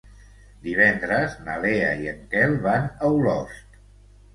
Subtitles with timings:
[0.67, 3.85] Divendres na Lea i en Quel van a Olost.